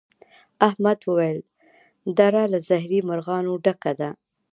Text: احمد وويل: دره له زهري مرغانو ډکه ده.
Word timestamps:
احمد 0.67 0.99
وويل: 1.07 1.39
دره 2.17 2.43
له 2.51 2.59
زهري 2.69 2.99
مرغانو 3.09 3.53
ډکه 3.65 3.91
ده. 3.99 4.09